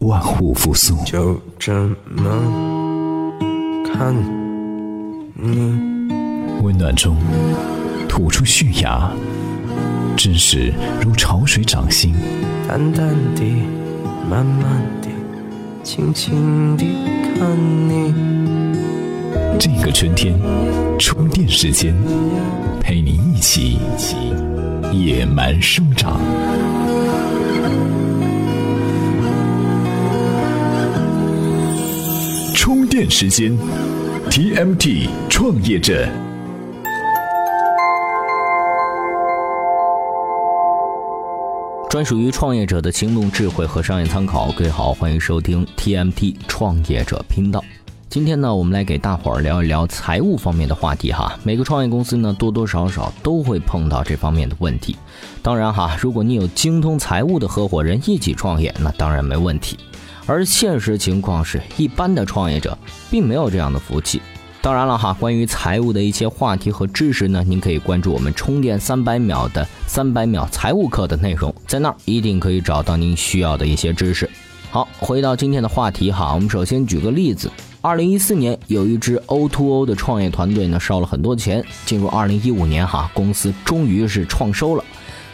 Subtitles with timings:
[0.00, 0.96] 万物复苏。
[1.04, 1.72] 就这
[2.06, 3.32] 么
[3.92, 4.14] 看
[5.34, 5.78] 你，
[6.62, 7.16] 温暖中
[8.08, 9.10] 吐出绪芽，
[10.16, 12.14] 知识如潮水涨心。
[12.66, 13.42] 淡淡的，
[14.28, 15.08] 慢慢的，
[15.82, 16.86] 轻轻地
[17.38, 18.14] 看你。
[19.58, 20.34] 这个春天，
[20.98, 21.94] 充电时间，
[22.80, 23.78] 陪你一起
[24.92, 26.18] 野蛮生长。
[32.90, 33.56] 电时间
[34.30, 36.08] ，TMT 创业者。
[41.88, 44.50] 专属于创业者的行动智慧和商业参考。
[44.50, 47.62] 各位好，欢迎收听 TMT 创业者频道。
[48.08, 51.38] 今天呢，我们来给大伙儿聊一聊财务方面的话题哈。
[51.44, 54.96] 每个创业公司呢，多多少少都会碰到这方面的问题。
[55.42, 59.78] 当然哈，如果你有精通财务的合伙人一起创业，那当然没问题。
[60.30, 62.78] 而现实情况是一般的创业者
[63.10, 64.22] 并没有这样的福气。
[64.62, 74.30] 当然了哈，关于财务的一些话题和知识呢，您可以关注我们充电三百秒的三百秒财务课的内容，在那儿一定可以找到您需要的一些知识。
[74.70, 84.84] 好，回到今天的话题哈，我们首先举个例子，二零一四年有一支 O2O 的创业团队呢烧了很多钱，进入二零一五年哈，公司终于是创收了，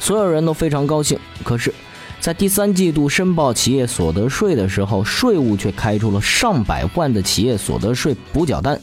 [0.00, 1.18] 所有人都非常高兴。
[1.44, 1.70] 可是，
[2.20, 8.80] 在第三季度申报企业所得税的时候，税务却开出了上百万的企业所得税补缴单。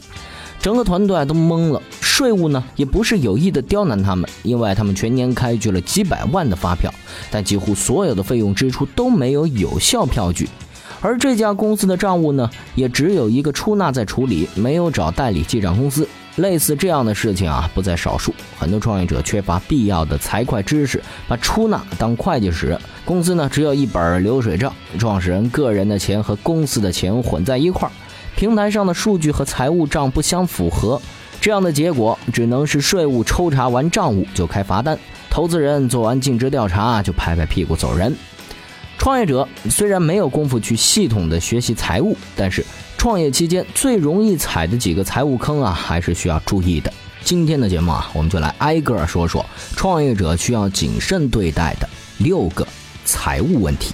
[0.58, 6.90] 整个团队都懵了，税务呢也不是有意的刁难他们，因为他们全年开具了几百万的发票，
[7.30, 10.48] 但几乎所有的费用支出都没有有效票据，
[11.02, 16.08] 而这家公司的账务呢也只有一个出纳在处理，没有找代理记账公司。
[16.36, 27.92] 类似这样的事情啊不在少数，很多创业者缺乏必要的财会知识，把出纳当会计使，公司呢只有一本流水账，创始人个人的钱和公司的钱混在一块儿。
[28.36, 31.00] 平台上的数据和财务账不相符合，
[31.40, 34.98] 这样的结果只能是税务抽查完账务就开罚单，
[35.30, 38.12] 投资人做完尽职调查就拍拍屁股走人。
[38.98, 42.64] 创业者虽然没有功夫去系统的学习财务，但是
[43.04, 46.90] 创业期间最容易踩的几个财务坑啊，还是需要注意的。
[47.22, 49.44] 今天的节目啊，我们就来挨个说说
[49.76, 52.66] 创业者需要谨慎对待的六个
[53.04, 53.92] 财务问题。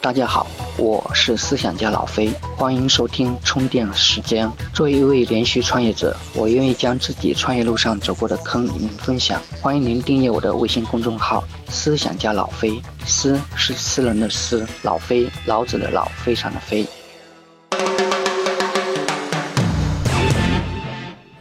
[0.00, 0.46] 大家好，
[0.78, 4.50] 我是思想家老飞，欢迎收听充电时间。
[4.72, 9.42] 作为一位连续创业者，我愿意将自己创业路上走过的坑与您分享。
[9.60, 16.86] 欢迎您订阅我的微信公众号“思想家老飞”，思是私人的思，老飞老子的老，非常的飞。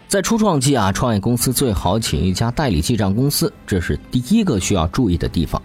[0.07, 5.61] 在初创期啊，创业公司最好请一家代理记账公司，这是第一个需要注意的地方。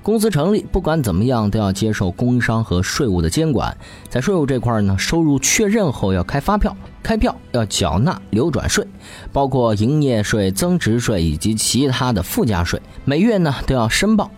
[0.00, 3.76] 公司成立，不管怎么样都要接受工商和税务的监管。
[4.08, 8.86] 在税务这块呢，收入确认后要开发票，开票要缴纳流转税，
[9.32, 14.30] 包括营业税、增值税以及其他的附加税，每月呢都要申报。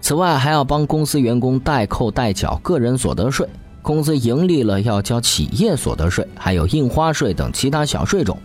[0.00, 3.46] 此外，还要帮公司员工代扣代缴个人所得税。
[3.82, 8.36] 公司盈利了要交企业所得税，还有印花税等其他小税种。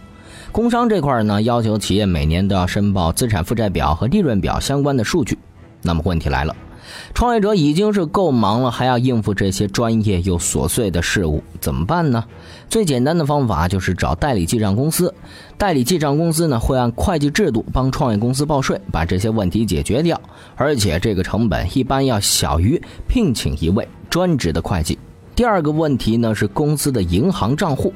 [0.52, 5.38] 工商这块呢，要求企业每年都要申报资产负债表和利润表相关的数据。
[5.82, 6.56] 那么问题来了，
[7.14, 12.26] 创业者已经是够忙了，还要应付这些专业又琐碎的事务，怎么办呢？
[12.70, 15.14] 最简单的方法就是找代理记账公司。
[15.58, 20.20] 代理记账公司呢，会按会计制度帮创业公司报税，把这些问题解决掉，
[20.56, 25.00] 而且这个成本一般要小于聘请一位专职的会计。
[25.36, 27.94] 第二个问题呢是公司的银行账户。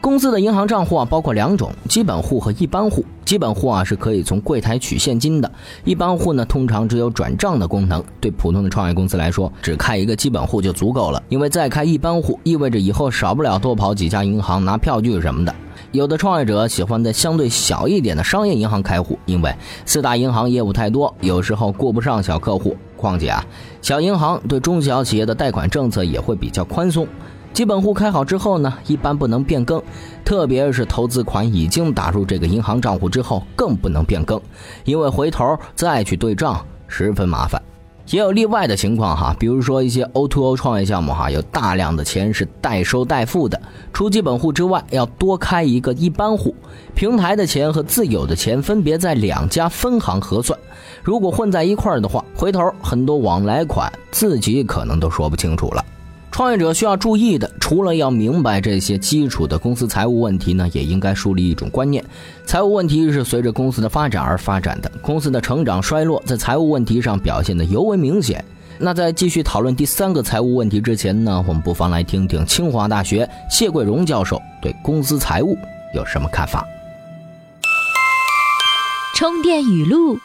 [0.00, 3.04] 公司的银行账户啊，包括两种：基本户和一般户。
[3.26, 5.52] 基本户啊是可以从柜台取现金的，
[5.84, 8.02] 一般户呢通常只有转账的功能。
[8.18, 15.54] 对普通的创业公司来说，只开一个基本户就足够了，因为再开一般户意味着以后少不了多跑几家银行拿票据什么的。
[15.92, 22.74] 有的创业者喜欢在相对小一点的商业银行开户，因为四大银行业务太多，有时候顾不上小客户。
[22.96, 23.44] 况且啊，
[23.80, 27.06] 小银行对中小企业的贷款政策也会比较宽松。
[27.52, 29.82] 基本户开好之后呢，一般不能变更，
[30.24, 34.40] 特别是投资款已经打入这个银行账户之后，更不能变更，
[34.84, 37.60] 因为回头再去对账十分麻烦。
[38.06, 43.60] 也有例外的情况哈，比如说一些 O2O 创业项目哈，有大量的钱是代收代付的，
[43.92, 46.54] 除基本户之外，要多开一个一般户，
[46.94, 50.58] 平台的钱和自有的钱分别在两家分行核算，
[51.04, 55.84] 如果混在一块儿的话，回头很多往来款自己可能都说不清楚了。
[56.30, 62.02] 创业者需要注意的，除了要明白这些基础的公司财务问题呢，也应该树立一种观念：
[62.46, 64.90] 财务问题是随着公司的发展而发展的。
[65.02, 68.42] 公司的成长衰落，在财务问题上表现的尤为明显。
[68.78, 75.54] 那在继续讨论第三个财务问题之前呢，我们不妨来听听清华大学谢桂荣教授对公司财务
[75.94, 76.64] 有什么看法。
[79.14, 80.18] 充电语录。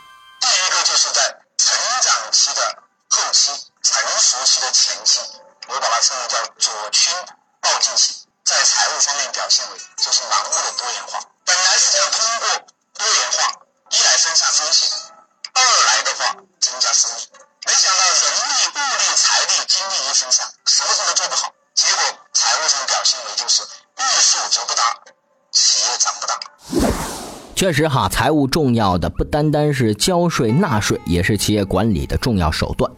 [27.65, 32.91] 确实哈，财务重要的不单单是交税纳税，也是企业管理的重要手段。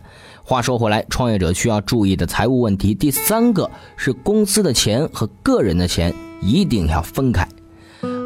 [0.44, 7.48] 话说回来，创业者需要注意的财务问题，第三个是公司的钱和个人的钱一定要分开。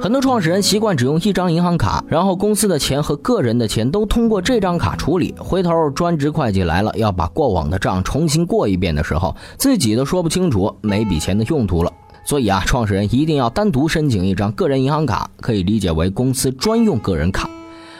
[0.01, 5.35] 很多创始人习惯只用一张银行卡，然后公司的钱和个人的钱都通过这张卡处理。
[5.37, 11.93] 回头专职会计来了，要把过往的账重新过一遍的时候，自己都说不清楚每笔钱的用途了。
[12.23, 17.49] 所以啊，创始人一定要单独申请一张个人银行卡，可以理解为公司专用个人卡。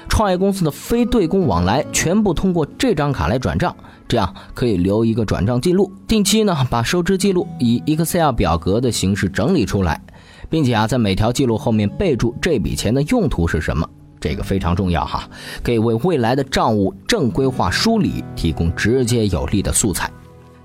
[0.09, 3.73] 创业公司的非对公往来全部通过这张卡来转账，
[4.09, 5.91] 这样可以留一个转账记录。
[6.05, 10.01] 定期呢，把收支记录以 Excel 表格的形式整理出来，
[10.49, 13.87] 并且啊，在每条记录后面备注这笔钱的用途是什么，
[14.19, 15.29] 这个非常重要哈，
[15.63, 20.11] 可以为未来的账务正规化梳理提供直接有力的素材。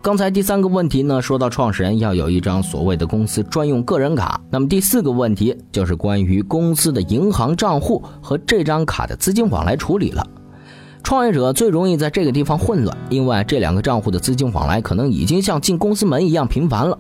[0.07, 4.41] 刚才第三个问题呢，说到创始人要有一张所谓的公司专用个人卡。
[4.51, 10.25] 那么第四个问题就是关于公司的银行账户和这张卡的资金往来处理了。
[11.03, 16.97] 创业者最容易在这个地方混乱，因为这两个账户的资金往来可能已经像进公司门一样频繁了。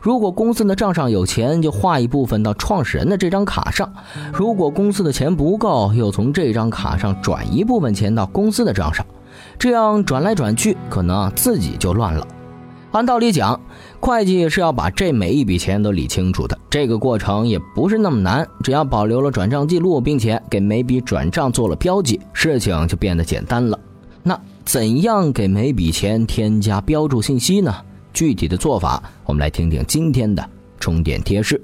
[0.00, 3.88] 如果公司的账上有钱，就划一部分到创始人的这张卡上；
[4.32, 9.04] 如果公司的钱不够，又从这张卡上转一部分钱到公司的账上，
[9.58, 12.24] 这样转来转去，可能自己就乱了。
[12.94, 13.60] 按道理讲，
[13.98, 16.56] 会计是要把这每一笔钱都理清楚的。
[16.70, 23.76] 这个过程也不是那么难，只要保留了转账记录，并且给每笔转账做了标记，事情就变得简单了。
[24.22, 27.74] 那怎样给每笔钱添加标注信息呢？
[28.12, 30.48] 具体的做法，我们来听听今天的
[30.78, 31.60] 充电贴士。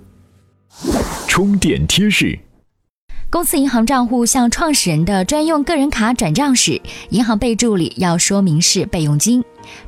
[1.29, 2.37] 充电贴士。
[3.31, 9.41] 公司银行账户向创始人的专用个人卡转账时，银行备注里要说明是备用金；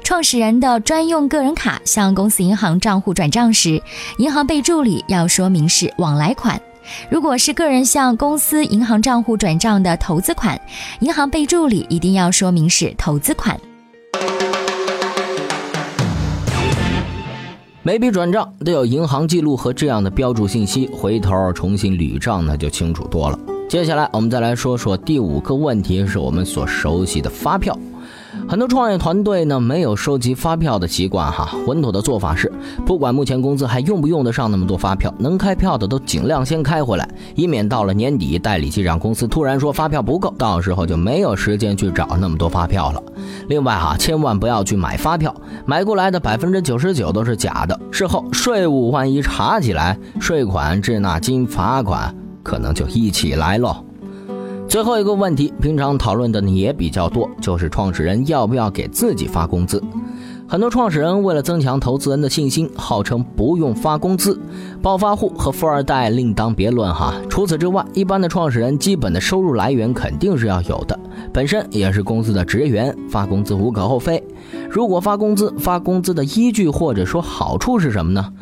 [0.04, 3.82] 创始人的专用个人卡向公司银行账户转账时，
[4.18, 6.60] 银行备注里要说明是往来款。
[7.10, 10.60] 如果是个人向公司银行账户转账的投资款，
[11.00, 13.58] 银行备注里一定要说明是投资款。
[17.84, 23.37] 每笔转账都有银行记录和这样的标注信息，回头重新捋账那就清楚多了。
[23.69, 27.76] 接下来我们再来说说第五个问题，是我们所熟悉的发票。
[28.49, 32.50] 很多创业团队呢没有收集发票的习惯哈，稳妥的做法是，
[32.84, 43.02] 不管目前公司还用不用得上那么多发票，能开票的都尽量先开回来，以免到了年底代理记账公司突然说发票不够，到时候就没有时间去找那么多发票了。
[43.49, 45.34] 另外哈，千万不要去买发票，
[45.67, 53.84] 买过来的百分之九十九都是假的，事后税务万一查起来，税款、滞纳金、罚款可能就一起来喽。
[54.72, 59.82] 最后一个问题，平常讨论的呢也比较多，就是创始人要不要给自己发工资。
[60.48, 64.41] 很多创始人为了增强投资人的信心，号称不用发工资。
[64.81, 67.12] 暴发户和富二代另当别论哈。
[67.29, 70.98] 除此之外，一般的创始人基本的收入来源肯定是要有的，
[71.34, 74.24] 本身也是公司的职员，发工资无可厚非。
[74.70, 78.32] 如果发工资，发工资的依据或者说好处是什么呢？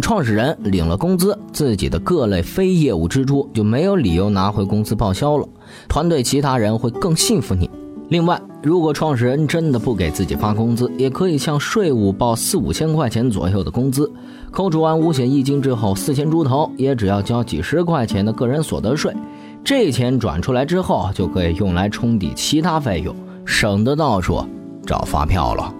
[0.00, 5.48] 创始人领了工资，自己的各类非业务支出就没有理由拿回公司报销了，
[5.88, 7.68] 团队其他人会更信服你。
[8.08, 14.10] 另外，如果创始人真的不给自己发工资，也可以向税务报四五千块钱左右的工资，
[14.50, 19.14] 扣除完五险一金之后，四千出头，也只要交几十块钱的个人所得税，
[19.62, 24.44] 这钱转出来之后就可以用来冲抵其他费用，省得到处
[24.84, 25.72] 找发票了。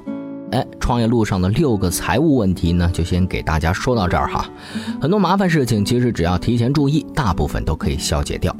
[0.90, 4.44] 创业路上的六个财务问题呢，就先给大家说到这儿哈。
[5.00, 8.52] 很多麻烦事情，其实只要提前注意，大部分都可以消解掉。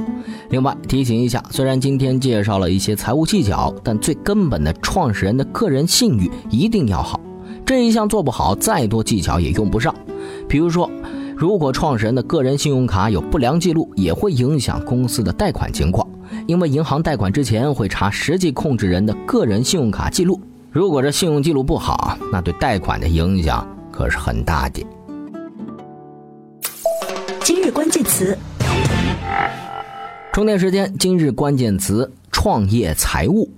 [0.51, 7.21] 另外提醒一下，虽然今天介绍了一些财务技巧，但最根本的创始人的个人信誉一定要好。
[7.67, 9.93] 这一项做不好，再多技巧也用不上。
[10.49, 10.89] 比如说，
[11.37, 16.07] 如果创始人的个人信用卡有不良记录，也会影响公司的贷款情况，
[16.47, 20.41] 因为银行贷款之前会查实际控制人的个人信用卡记录。
[20.73, 24.87] 如果这信用记录不好，那对贷款的影响可是很大的。
[27.43, 28.39] 今日关键词：
[30.33, 30.97] 充电时间。
[30.97, 33.51] 今日关键词：创业财务。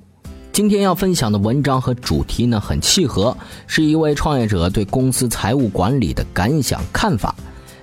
[0.53, 7.35] 今天要分享的文章和主题呢很契合，是一位创业者对公司财务管理的感想看法。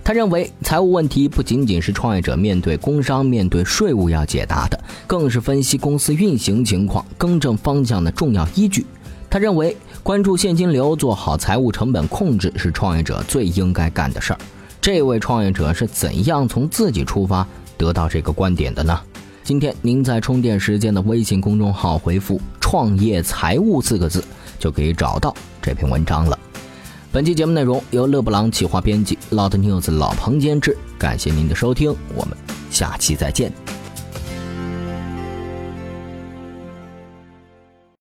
[0.04, 8.84] 他认为，财务问题不仅仅是创业者面对工商、面对税务要解答的，更是分析公司运行情况、更正方向的重要依据。
[9.30, 14.40] 他认为，关注现金流、做好财务成本控制是创业者最应该干的事儿。
[14.82, 19.00] 这位创业者是怎样从自己出发得到这个观点的呢？
[19.44, 24.24] 今天您在充电时间的微信公众号回复“创业财务”四个字，
[24.58, 26.38] 就可以找到这篇文章了。
[27.12, 30.78] 本期节目内容由勒布朗企划编辑，Loud News 老彭监制。
[30.98, 32.38] 感谢您的收听，我们
[32.70, 33.69] 下期再见。